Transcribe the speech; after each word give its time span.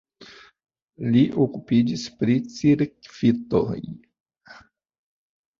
Li 1.15 1.21
okupiĝis 1.43 2.07
pri 2.21 2.37
cirkvitoj. 2.55 3.79